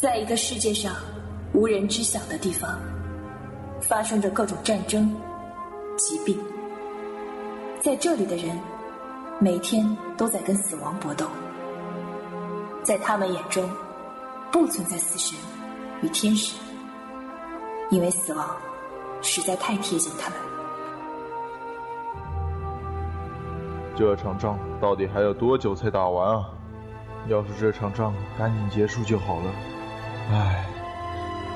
[0.00, 0.96] 在一个世界上
[1.52, 2.80] 无人知晓的地方，
[3.82, 5.14] 发生着各种战争、
[5.98, 6.38] 疾病。
[7.82, 8.58] 在这里的人，
[9.38, 11.26] 每天都在跟死亡搏斗。
[12.82, 13.68] 在他们眼中，
[14.50, 15.38] 不存在死神
[16.00, 16.56] 与天使，
[17.90, 18.56] 因为死亡
[19.20, 20.38] 实在太贴近他们。
[23.94, 26.48] 这场仗到底还要多久才打完啊？
[27.28, 29.52] 要是这场仗赶紧结束就好了。
[30.32, 30.64] 唉，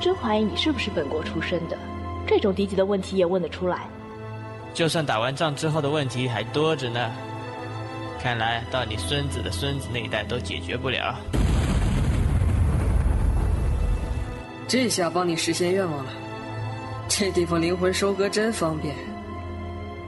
[0.00, 1.78] 真怀疑你是不是本国出身的，
[2.26, 3.86] 这种低级的问题也问得出来。
[4.72, 7.12] 就算打完仗之后的问题还多着呢，
[8.20, 11.14] 看来到你孙子的孙子那一代都解决不了。
[14.66, 16.10] 这下帮你实现愿望了，
[17.06, 18.96] 这地方灵魂收割真方便。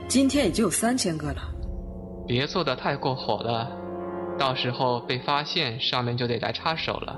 [0.09, 1.41] 今天已经有三千个了。
[2.27, 3.71] 别做的太过火了，
[4.37, 7.17] 到时候被发现，上面就得来插手了。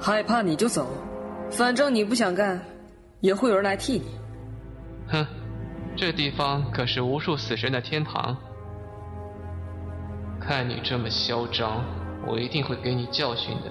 [0.00, 0.86] 害怕你就走，
[1.50, 2.60] 反正你不想干，
[3.20, 4.04] 也会有人来替你。
[5.08, 5.26] 哼，
[5.96, 8.36] 这地方可是无数死神的天堂。
[10.40, 11.82] 看你这么嚣张，
[12.26, 13.70] 我一定会给你教训的。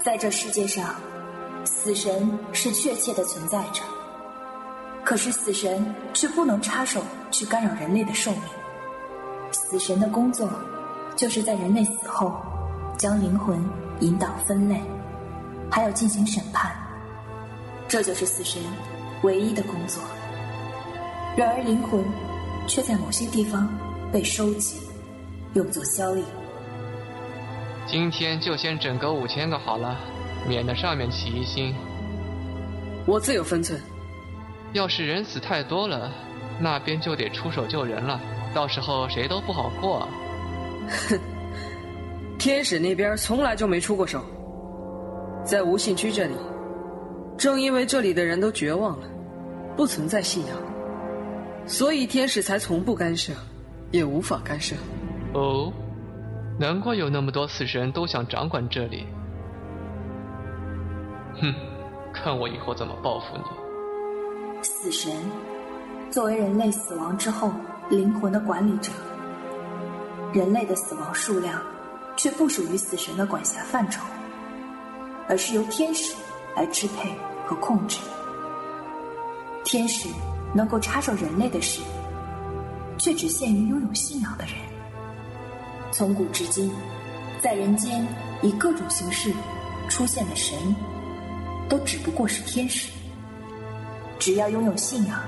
[0.00, 0.94] 在这世界上，
[1.64, 3.82] 死神是确切的存在着。
[5.04, 8.42] 可是死神却不能插手去干扰人类的寿命。
[9.50, 10.48] 死神的工作，
[11.16, 12.36] 就是在人类死后，
[12.98, 13.58] 将灵魂
[14.00, 14.78] 引导分类，
[15.70, 16.76] 还要进行审判。
[17.88, 18.60] 这就是死神
[19.22, 20.02] 唯一的工作。
[21.34, 22.04] 然而灵魂，
[22.66, 23.66] 却在某些地方
[24.12, 24.76] 被收集，
[25.54, 26.22] 用作交易。
[27.86, 29.96] 今天就先整个五千个好了，
[30.46, 31.74] 免得上面起疑心。
[33.06, 33.80] 我自有分寸。
[34.74, 36.12] 要是人死太多了，
[36.60, 38.20] 那边就得出手救人了，
[38.52, 40.06] 到时候谁都不好过。
[40.88, 41.18] 哼，
[42.38, 44.22] 天使那边从来就没出过手，
[45.44, 46.34] 在无信区这里，
[47.36, 49.08] 正因为这里的人都绝望了，
[49.76, 50.56] 不存在信仰，
[51.66, 53.32] 所以天使才从不干涉，
[53.90, 54.74] 也无法干涉。
[55.34, 55.72] 哦，
[56.58, 59.06] 难怪有那么多死神都想掌管这里。
[61.40, 61.54] 哼，
[62.14, 64.62] 看我以后怎么报复你。
[64.62, 65.12] 死神
[66.10, 67.52] 作为人类死亡之后
[67.90, 68.90] 灵魂的管理者，
[70.36, 71.62] 人类的死亡数量
[72.14, 74.02] 却不属于死神的管辖范畴，
[75.26, 76.14] 而是由天使
[76.54, 77.10] 来支配
[77.46, 77.98] 和控制。
[79.64, 80.10] 天使
[80.52, 81.80] 能够插手人类的事，
[82.98, 84.56] 却只限于拥有信仰的人。
[85.90, 86.70] 从古至今，
[87.40, 88.06] 在人间
[88.42, 89.32] 以各种形式
[89.88, 90.54] 出现的神，
[91.66, 92.92] 都只不过是天使。
[94.18, 95.18] 只要拥有信仰，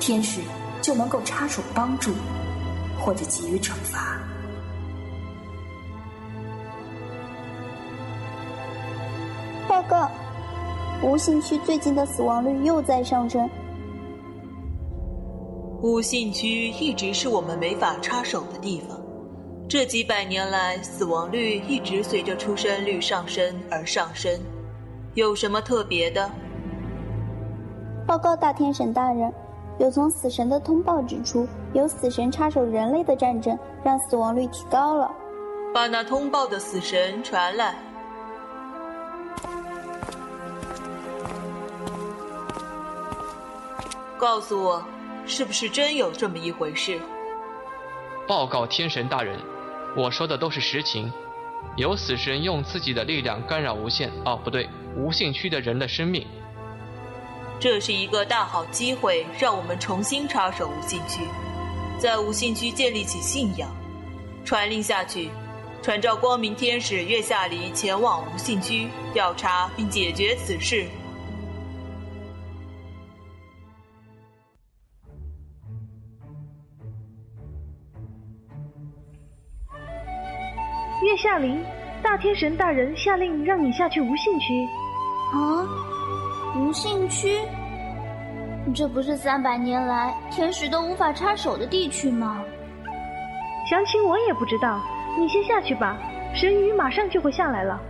[0.00, 0.40] 天使
[0.82, 2.12] 就能够插手帮助，
[2.98, 4.15] 或者给予惩罚。
[11.02, 13.48] 无信区最近的死亡率又在上升。
[15.82, 18.98] 无信区一直是我们没法插手的地方，
[19.68, 24.32] 这几百年来死亡率一直随着出生率上升而上升。
[25.14, 26.30] 有什么特别的？
[28.06, 29.32] 报告大天神大人，
[29.78, 35.10] 有从死神的通报指出，有死神插手人类的战争，让死亡率提高了。
[35.74, 37.76] 把那通报的死神传来，
[44.18, 44.82] 告诉我，
[45.26, 46.98] 是不是真有这么一回事？
[48.26, 49.38] 报告天神大人，
[49.94, 51.12] 我说的都是实情。
[51.76, 56.26] 有死神用自己的力量干扰无限哦，不对，无限区的人的生命。
[57.58, 61.22] 这是一个大好机会，让我们重新插手无限区，
[61.98, 63.68] 在无限区建立起信仰，
[64.44, 65.30] 传令下去，
[65.82, 70.86] 传召光明天使月下离前往无限区调查并解决此事。
[81.16, 81.58] 月下离，
[82.02, 84.68] 大天神大人下令让你下去无信区。
[85.32, 85.64] 啊？
[86.54, 87.38] 无信区，
[88.74, 92.44] 这不是三百年来天使都无法插手的地区吗？
[93.70, 94.78] 详情我也不知道，
[95.18, 95.96] 你先下去吧，
[96.34, 97.80] 神鱼马上就会下来了。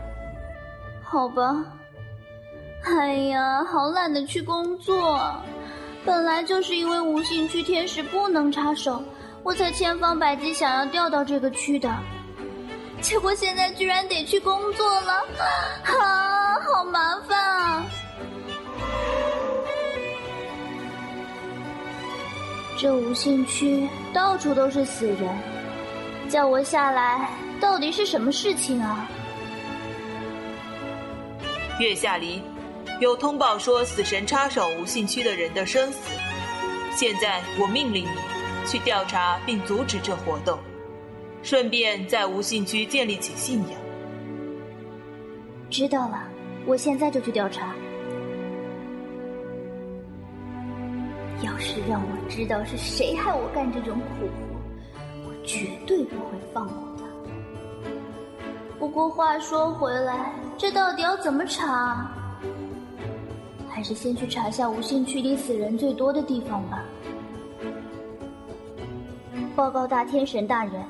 [1.02, 1.64] 好吧。
[2.84, 5.20] 哎呀，好懒得去工作，
[6.04, 9.02] 本来就是因为无信区天使不能插手，
[9.42, 11.92] 我才千方百计想要调到这个区的，
[13.06, 15.12] 结果现在居然得去工作了，
[15.84, 17.86] 啊，好麻烦啊！
[22.76, 25.38] 这无信区到处都是死人，
[26.28, 27.30] 叫我下来
[27.60, 29.08] 到底是什么事情啊？
[31.78, 32.42] 月下离，
[32.98, 35.98] 有通报说死神插手无信区的人的生死。
[36.96, 40.58] 现在我命令你去调查并阻止这活动，
[41.42, 43.80] 顺便在无信区建立起信仰。
[45.70, 46.22] 知道了，
[46.66, 47.74] 我现在就去调查。
[51.42, 57.04] 要是让我知道是谁害我干这种苦活，我绝对不会放过他。
[58.78, 62.10] 不过话说回来，这到底要怎么查？
[63.68, 66.82] 还是先去查下无信区里死人最多的地方吧。
[69.54, 70.82] 报告大天神大人，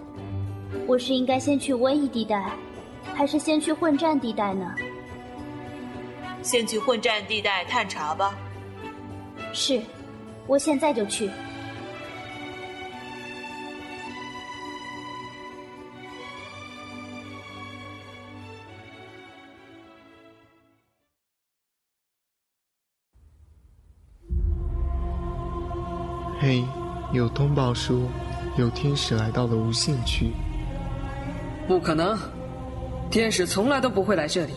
[0.87, 2.51] 我是应该先去瘟疫地带，
[3.15, 4.75] 还是先去混战地带呢？
[6.43, 8.37] 先去混战地带探查吧。
[9.53, 9.81] 是。
[10.49, 11.29] 我现在就去。
[26.39, 26.65] 嘿，
[27.13, 28.09] 有通报说
[28.57, 30.31] 有天使来到了无限区。
[31.67, 32.17] 不可能，
[33.11, 34.53] 天使从来都不会来这里，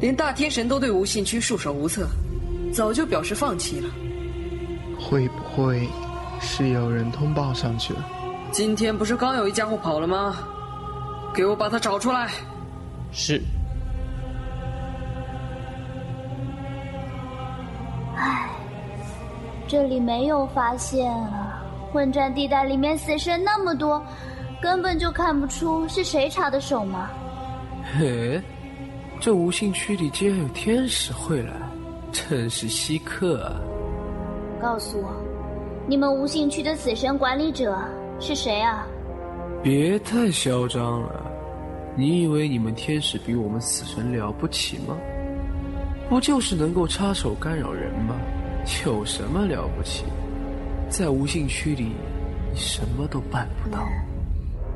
[0.00, 2.06] 连大天神都对无信区束手无策，
[2.72, 3.88] 早就表示放弃了。
[4.98, 5.88] 会不会
[6.40, 8.04] 是有人通报上去了？
[8.50, 10.36] 今天不是刚有一家伙跑了吗？
[11.34, 12.30] 给我把他找出来。
[13.12, 13.42] 是。
[18.16, 18.48] 唉，
[19.68, 21.62] 这里没有发现啊！
[21.92, 24.02] 混战地带里面死神那么多，
[24.60, 27.10] 根本就看不出是谁插的手吗？
[27.96, 28.40] 嘿，
[29.20, 31.52] 这无性区里竟然有天使会来，
[32.12, 33.60] 真是稀客啊！
[34.60, 35.10] 告诉我，
[35.86, 37.78] 你们无性区的死神管理者
[38.18, 38.86] 是谁啊？
[39.62, 41.24] 别太嚣张了！
[41.96, 44.96] 你以为你们天使比我们死神了不起吗？
[46.08, 48.16] 不就是能够插手干扰人吗？
[48.84, 50.04] 有什么了不起？
[50.88, 51.92] 在无性区里，
[52.52, 53.86] 你什么都办不到。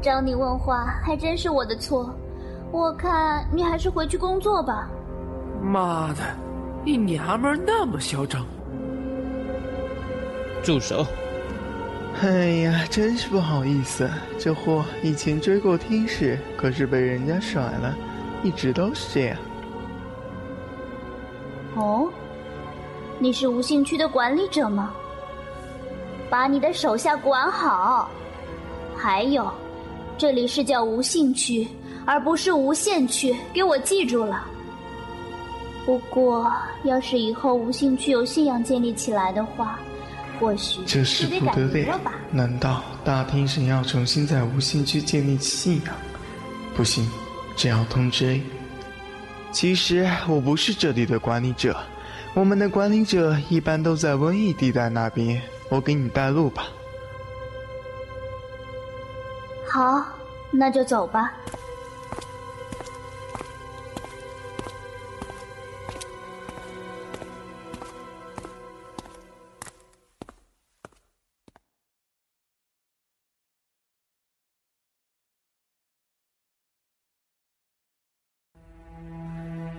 [0.02, 2.12] 找你问话还真是我的错，
[2.72, 4.88] 我看你还是回去工作吧。
[5.62, 6.22] 妈的，
[6.84, 8.44] 你娘们那么嚣张！
[10.60, 11.06] 住手！
[12.20, 12.28] 哎
[12.62, 14.10] 呀，真是不好意思，
[14.40, 17.94] 这货以前追过天使，可是被人家甩了，
[18.43, 19.38] 一直都是这样。
[21.76, 22.10] 哦，
[23.20, 24.93] 你是无性区的管理者吗？
[26.28, 28.10] 把你的手下管好。
[28.96, 29.50] 还有，
[30.23, 31.67] 这里是叫无信区，
[32.05, 34.47] 而不是无限区，给我记住了。
[35.85, 36.49] 不过，
[36.85, 39.81] 要是以后无信区有信仰建立起来的话，
[40.39, 42.13] 或许这是不得了吧？
[42.31, 45.95] 难道大天神要重新在无信区建立起信仰？
[46.77, 47.05] 不行，
[47.57, 48.43] 这要通知 A。
[49.51, 51.77] 其实我不是这里的管理者，
[52.33, 55.43] 我们的管理者一般都在瘟疫地带那边。
[55.69, 56.69] 我给你带路吧。
[59.73, 60.05] 好，
[60.51, 61.33] 那就走吧。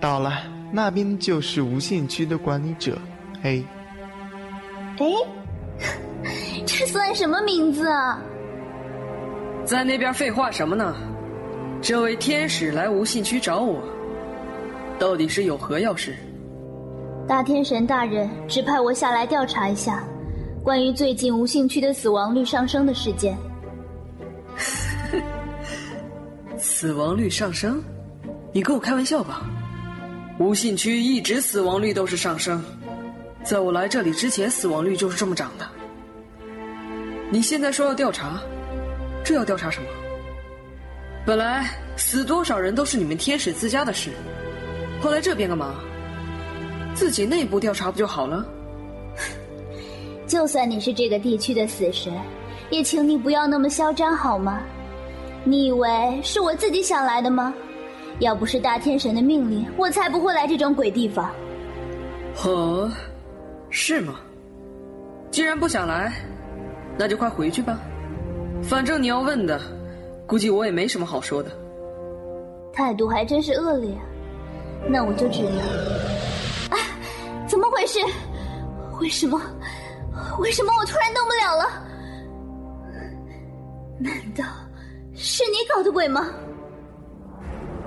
[0.02, 0.32] 到了，
[0.72, 2.98] 那边就是无限区的管理者
[3.44, 3.64] A。
[4.98, 5.06] 哎，
[6.66, 8.20] 这算什么名字啊？
[9.66, 10.96] 在那边废话什么呢？
[11.82, 13.82] 这位天使来无信区找我，
[15.00, 16.16] 到底是有何要事？
[17.28, 20.04] 大天神大人指派我下来调查一下，
[20.64, 23.38] 关于最近无信区的死亡率上升的事件。
[26.58, 27.82] 死亡率上升？
[28.52, 29.42] 你跟我开玩笑吧？
[30.40, 32.64] 无信区一直死亡率都是上升，
[33.44, 35.66] 在我来这里之前，死亡率就是这么涨的。
[37.30, 38.42] 你现在说要调查，
[39.24, 39.88] 这要调查什么？
[41.26, 44.12] 本来死多少人都是你们天使自家的事，
[45.02, 45.76] 后来这边干嘛？
[46.94, 48.46] 自己内部调查不就好了？
[50.28, 52.14] 就算你是这个地区的死神，
[52.70, 54.62] 也请你不要那么嚣张好吗？
[55.46, 57.54] 你以为是我自己想来的吗？
[58.20, 61.32] 要不是大天神的命令，我才不会来这种鬼地方。
[62.44, 62.92] 哦，
[63.70, 64.20] 是吗？
[65.32, 66.14] 既然不想来，
[66.98, 67.80] 那就快回去吧。
[68.64, 69.62] 反正你要问的，
[70.26, 71.52] 估计我也没什么好说的。
[72.74, 73.96] 态度还真是恶劣，
[74.90, 75.60] 那我就只能……
[76.70, 76.78] 啊，
[77.48, 78.00] 怎么回事？
[79.00, 79.40] 为什么？
[80.40, 81.66] 为什么我突然动不了了？
[84.00, 84.44] 难道
[85.14, 86.28] 是你搞的鬼吗？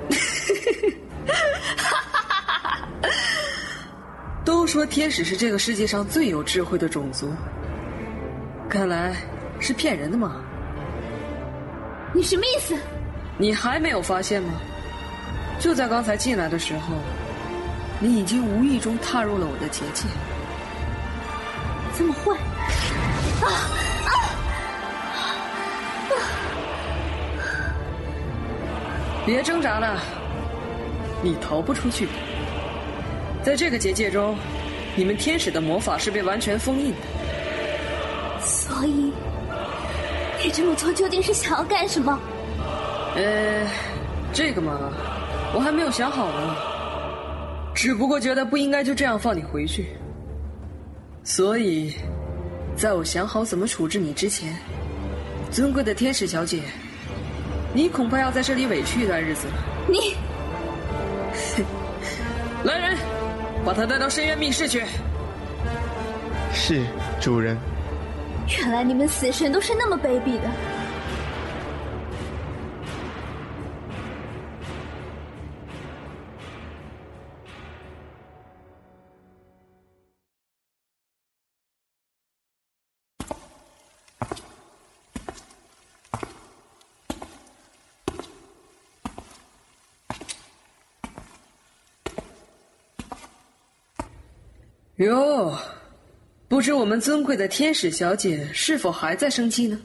[4.44, 7.28] 都说天使是这个世界上最有智慧的种族，
[8.68, 9.16] 看来
[9.58, 10.40] 是骗人的嘛？
[12.12, 12.76] 你什么意思？
[13.38, 14.54] 你还没有发现吗？
[15.58, 16.94] 就在刚才进来的时候，
[17.98, 20.06] 你已经无意中踏入了我的结界。
[21.94, 22.34] 怎么会？
[23.42, 23.48] 啊
[24.04, 24.10] 啊！
[29.24, 30.00] 别挣扎了，
[31.22, 32.06] 你逃不出去。
[33.42, 34.36] 在这个结界中，
[34.94, 36.96] 你们天使的魔法是被完全封印的。
[38.40, 39.10] 所以，
[40.44, 42.18] 你这么做究竟是想要干什么？
[43.16, 43.66] 呃，
[44.32, 44.78] 这个嘛，
[45.54, 46.56] 我还没有想好呢。
[47.74, 49.88] 只不过觉得不应该就这样放你回去。
[51.24, 51.94] 所以，
[52.76, 54.56] 在我想好怎么处置你之前，
[55.50, 56.62] 尊贵的天使小姐，
[57.74, 59.54] 你恐怕要在这里委屈一段日子了。
[59.88, 60.14] 你，
[62.64, 62.96] 来人，
[63.64, 64.84] 把他带到深渊密室去。
[66.52, 66.84] 是，
[67.20, 67.58] 主人。
[68.48, 70.76] 原来你们死神都是那么卑鄙的。
[94.96, 95.52] 哟，
[96.48, 99.80] 不知我们尊贵的天使小姐是否还在生气呢？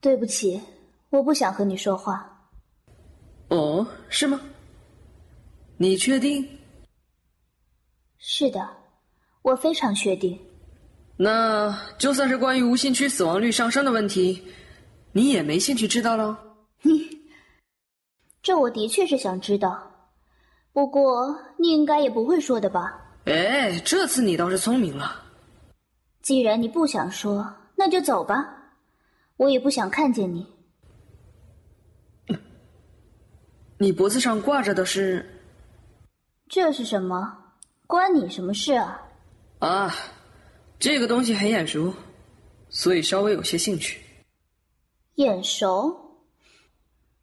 [0.00, 0.60] 对不起，
[1.10, 2.30] 我不想和你说话。
[3.48, 4.40] 哦，是吗？
[5.78, 6.46] 你确定？
[8.18, 8.68] 是的，
[9.42, 10.38] 我非常确定。
[11.16, 14.46] 那就算是关于无心区死亡率上升的问题，
[15.12, 16.38] 你也没兴趣知道了？
[16.82, 17.08] 你，
[18.42, 20.10] 这我的确是想知道，
[20.74, 23.00] 不过你应该也不会说的吧？
[23.24, 25.22] 哎，这次你倒是聪明了。
[26.26, 28.72] 既然你不想说，那就走吧。
[29.36, 30.44] 我也不想看见你。
[33.78, 35.24] 你脖子上挂着的是？
[36.48, 37.32] 这是什么？
[37.86, 39.00] 关你什么事啊？
[39.60, 39.94] 啊，
[40.80, 41.94] 这个东西很眼熟，
[42.70, 44.00] 所以稍微有些兴趣。
[45.14, 45.96] 眼熟？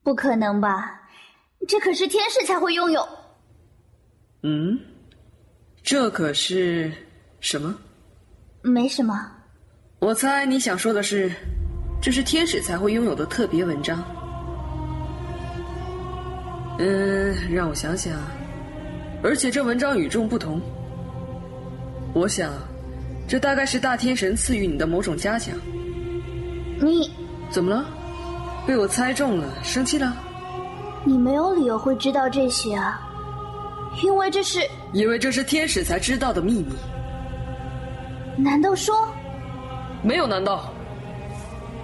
[0.02, 1.10] 不可能吧？
[1.68, 3.06] 这可是天使才会拥有。
[4.44, 4.80] 嗯。
[5.84, 6.90] 这可是
[7.42, 7.78] 什么？
[8.64, 9.30] 没什么。
[10.00, 11.32] 我猜你想说的是，
[12.02, 14.04] 这是天使才会拥有的特别文章。
[16.80, 18.14] 嗯，让我想想。
[19.22, 20.62] 而且这文章与众不同。
[22.14, 22.52] 我想，
[23.28, 25.56] 这大概是大天神赐予你的某种嘉奖。
[26.82, 27.12] 你
[27.50, 27.86] 怎么了？
[28.66, 30.16] 被我猜中了，生气了？
[31.06, 33.00] 你没有理由会知道这些啊。
[34.02, 34.60] 因为这是，
[34.94, 36.74] 因为这是天使才知道的秘密。
[38.38, 38.96] 难道说？
[40.02, 40.66] 没有难道。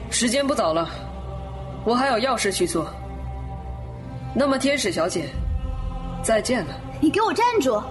[0.10, 0.90] 时间不早了，
[1.86, 2.88] 我还有要事去做。
[4.34, 5.30] 那么，天使小姐，
[6.24, 6.74] 再见了。
[7.00, 7.82] 你给我站住！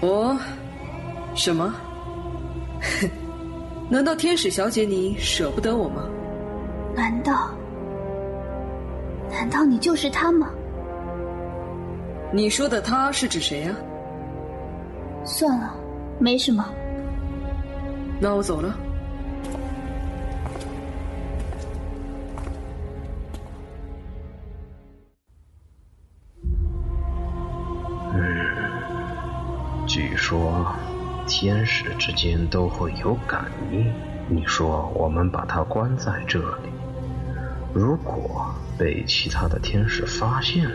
[0.00, 0.36] 我，
[1.34, 1.72] 什么？
[3.88, 6.02] 难道天使小姐你舍不得我吗？
[6.94, 7.50] 难道？
[9.30, 10.50] 难道你就是他吗？
[12.32, 13.74] 你说的他是指谁呀？
[15.24, 15.74] 算了，
[16.18, 16.64] 没什么。
[18.22, 18.76] 那我走了。
[28.12, 30.66] 嗯，据说
[31.26, 33.90] 天使之间都会有感应。
[34.28, 36.68] 你说我们把他关在这里，
[37.72, 40.70] 如果被其他的天使发现？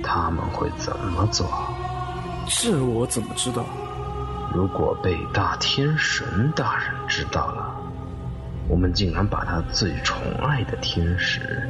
[0.00, 1.46] 他们会怎么做？
[2.46, 3.64] 这我怎么知道？
[4.54, 7.74] 如果被大天神大人知道了，
[8.68, 11.68] 我们竟然把他最宠爱的天使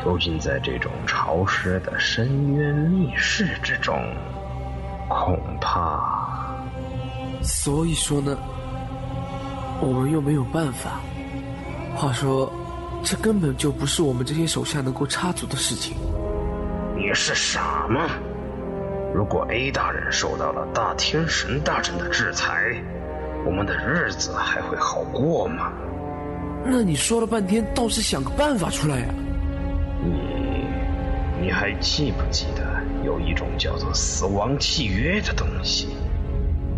[0.00, 4.00] 囚禁在这种潮湿的深渊密室之中，
[5.08, 6.00] 恐怕……
[7.42, 8.38] 所以说呢，
[9.80, 11.00] 我们又没有办法。
[11.96, 12.50] 话说，
[13.02, 15.96] 这根本就不是我们这些手下能够插足的事情。
[16.96, 18.08] 你是傻吗？
[19.14, 22.74] 如果 A 大人受到了大天神大人的制裁，
[23.44, 25.72] 我们的日子还会好过吗？
[26.64, 29.06] 那你说了半天，倒是想个办法出来呀！
[30.02, 32.62] 你，你还记不记得
[33.04, 35.88] 有一种叫做死亡契约的东西？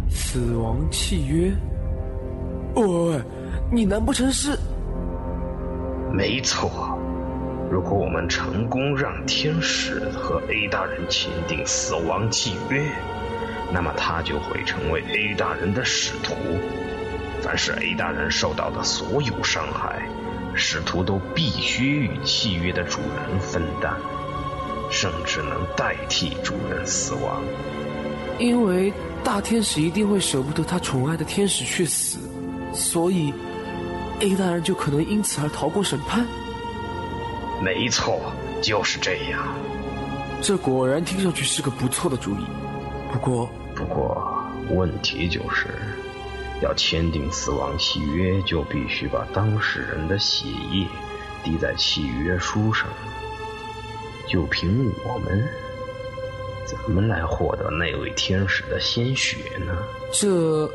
[0.09, 1.53] 死亡契约？
[2.75, 3.21] 喂，
[3.71, 4.59] 你难不成是？
[6.13, 6.94] 没错。
[7.75, 12.81] 如果我们成功让天使和 A 大人签订死亡契约，
[13.73, 16.37] 那么他就会成为 A 大人的使徒。
[17.43, 20.09] 凡是 A 大人受到的所有伤害，
[20.55, 23.93] 使徒都必须与契约的主人分担，
[24.89, 27.43] 甚至能代替主人死亡。
[28.39, 28.93] 因为
[29.25, 32.19] 大天使一定会舍不得他宠爱的天使去死，
[32.73, 33.35] 所以
[34.21, 36.25] A 大人就可能因此而逃过审判。
[37.65, 38.21] 没错，
[38.61, 39.43] 就是这样。
[40.43, 42.45] 这果然听上去是个不错的主意。
[43.11, 44.23] 不过，不过
[44.69, 45.69] 问题就是，
[46.61, 50.87] 要签订死亡契约，就必须把当事人的血液
[51.43, 52.87] 滴在契约书上。
[54.29, 55.49] 就凭我们，
[56.67, 59.75] 怎么来获得那位天使的鲜血呢？
[60.13, 60.71] 这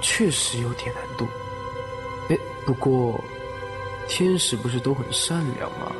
[0.00, 1.26] 确实有点难度。
[2.28, 3.20] 哎，不过，
[4.06, 5.90] 天使不是都很善良吗？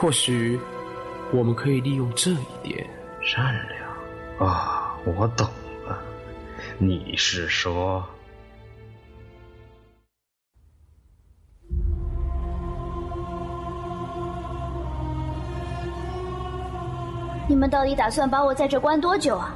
[0.00, 0.58] 或许
[1.32, 2.86] 我们可以利用这一点。
[3.22, 3.54] 善
[4.38, 5.48] 良啊，我懂
[5.86, 5.98] 了。
[6.78, 8.04] 你是说，
[17.48, 19.54] 你们到底打算把我在这关多久啊？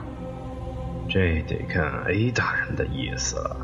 [1.11, 3.57] 这得看 A 大人的意思了，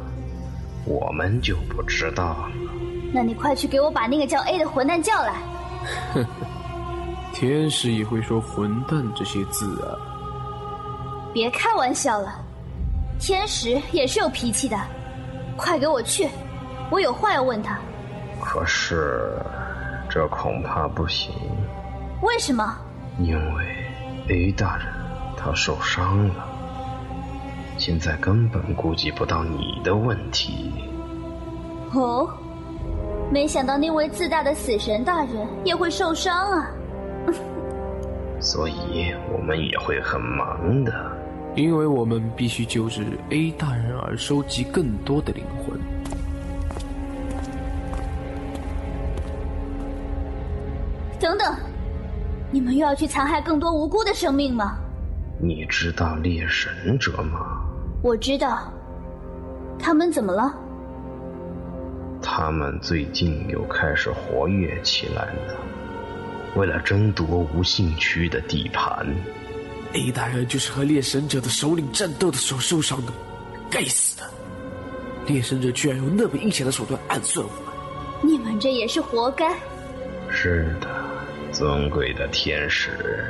[0.85, 2.51] 我们就不知道了。
[3.13, 5.41] 那你快去给我把那个叫 A 的混蛋叫来。
[7.35, 9.99] 天使也会说“混蛋”这些字啊！
[11.35, 12.33] 别开玩笑了，
[13.19, 14.81] 天使也是有脾气的。
[15.57, 16.29] 快给我去，
[16.91, 17.77] 我有话要问他。
[18.41, 19.33] 可是，
[20.09, 21.35] 这恐怕不行。
[22.23, 22.79] 为什么？
[23.19, 23.65] 因为
[24.29, 24.87] A 大人
[25.37, 26.47] 他受伤了，
[27.79, 30.73] 现在根本顾及不到你的问题。
[31.93, 32.29] 哦，
[33.31, 36.71] 没想到那位自大的死神大人也会受伤啊！
[38.45, 40.93] 所以我们也会很忙的，
[41.57, 45.81] 因为我们必须救治 A 大人而收集更多的灵魂。
[51.19, 51.57] 等等，
[52.51, 54.77] 你们又要去残害更多无辜的生命吗？
[55.41, 57.63] 你知道猎神者吗？
[58.03, 58.71] 我知道，
[59.79, 60.55] 他们怎么了？
[62.21, 65.57] 他们最近又开始活跃起来了。
[66.57, 69.07] 为了争夺无性区的地盘
[69.93, 73.13] ，A 大人就是和猎神者的首领战斗的时候受伤的。
[73.71, 74.31] 该死的，
[75.27, 77.75] 猎神者居然用那么阴险的手段暗算我们。
[78.23, 79.53] 你们这也是活该。
[80.31, 80.89] 是的，
[81.51, 83.25] 尊贵的天使，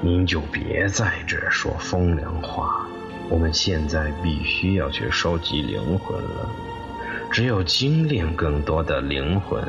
[0.00, 2.86] 您就别在这说风凉话。
[3.28, 6.48] 我们现在必须要去收集灵魂了，
[7.32, 9.62] 只有精炼更多的灵魂，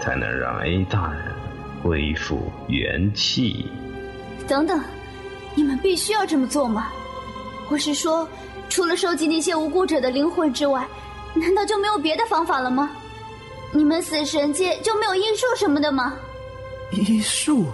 [0.00, 1.34] 才能让 A 大人。
[1.82, 3.66] 恢复元气。
[4.46, 4.80] 等等，
[5.54, 6.88] 你们必须要这么做吗？
[7.70, 8.26] 我是说，
[8.68, 10.86] 除了收集那些无辜者的灵魂之外，
[11.34, 12.90] 难道就没有别的方法了吗？
[13.72, 16.14] 你们死神界就没有医术什么的吗？
[16.90, 17.66] 医术？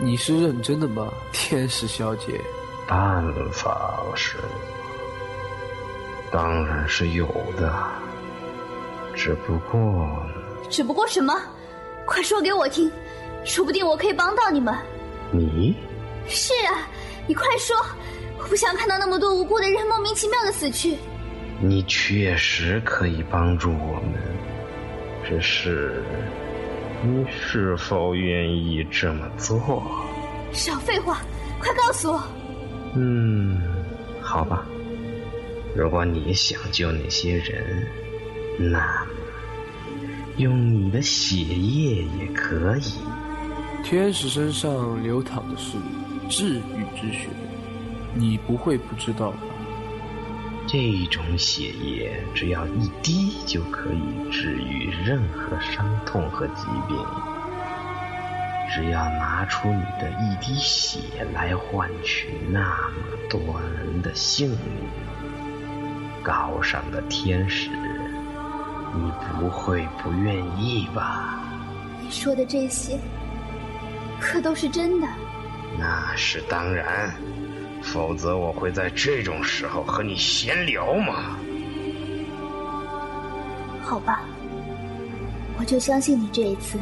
[0.00, 2.40] 你是认真的吗，天使小姐？
[2.88, 4.36] 办法是，
[6.30, 7.72] 当然是有的，
[9.14, 10.08] 只不过……
[10.68, 11.34] 只不过什么？
[12.06, 12.90] 快说给我听，
[13.44, 14.74] 说不定我可以帮到你们。
[15.32, 15.74] 你？
[16.28, 16.88] 是啊，
[17.26, 17.76] 你快说！
[18.38, 20.96] 我不想看到那么多无辜的人莫名其妙的死去。
[21.60, 24.14] 你确实可以帮助我们，
[25.24, 26.02] 只是
[27.02, 29.82] 你是否愿意这么做？
[30.52, 31.20] 少废话，
[31.58, 32.22] 快告诉我。
[32.94, 33.60] 嗯，
[34.20, 34.66] 好吧。
[35.74, 37.86] 如果你想救那些人，
[38.58, 39.06] 那……
[40.38, 42.92] 用你的血液也可以。
[43.82, 45.78] 天使身上流淌的是
[46.28, 47.28] 治愈之血，
[48.14, 49.38] 你不会不知道吧？
[50.66, 56.96] 这种血液只要一滴就可以治愈任何伤痛和疾病。
[58.74, 60.98] 只要拿出你的一滴血
[61.32, 64.58] 来换取那么多人的性命，
[66.22, 67.70] 高尚的天使。
[68.96, 71.38] 你不会不愿意吧？
[72.00, 72.98] 你说的这些，
[74.18, 75.06] 可都是真的？
[75.78, 77.14] 那是当然，
[77.82, 81.36] 否则我会在这种时候和你闲聊吗？
[83.82, 84.22] 好吧，
[85.58, 86.78] 我就相信你这一次。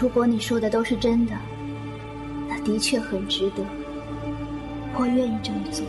[0.00, 1.32] 如果你说的都是真的，
[2.48, 3.62] 那的确很值得，
[4.94, 5.86] 我愿意这么做。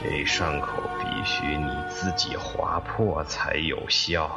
[0.00, 0.80] 这伤口。
[1.20, 4.30] 必须你自己划破才有效。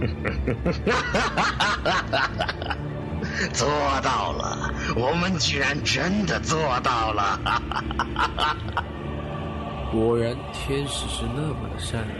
[3.52, 3.68] 做
[4.02, 4.72] 到了！
[4.96, 7.38] 我们居然真的做到了！
[9.92, 12.10] 果然，天使是那么的善良，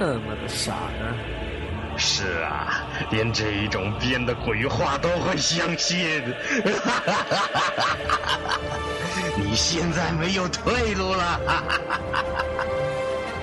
[0.00, 1.14] 那么的傻呢。
[1.96, 6.22] 是啊，连这种编的鬼话都会相信。
[9.36, 11.40] 你现在没有退路了。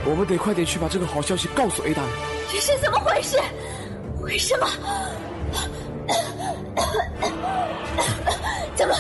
[0.06, 2.12] 我们得快点去把这个好消息告诉 A 大人。
[2.52, 3.38] 这是怎么回事？
[4.22, 4.68] 为什么？
[8.76, 8.96] 怎么？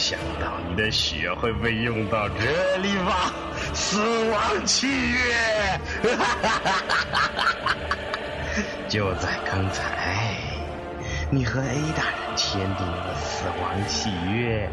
[0.00, 3.30] 想到，你的血会被用到这里吧？
[3.74, 5.78] 死亡契约！
[8.88, 10.34] 就在刚才，
[11.28, 14.70] 你和 A 大人签订了死亡契约，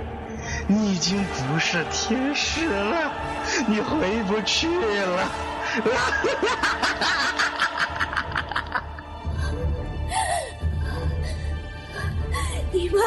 [0.66, 3.12] 你已经不是天使了，
[3.68, 5.30] 你回不去了。
[12.72, 13.02] 你们，你们，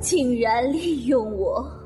[0.00, 1.82] 竟然利用我！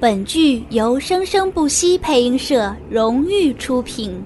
[0.00, 4.20] 本剧由生生不息配音社荣誉出品。